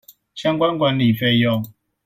[0.33, 1.63] 相關管理費用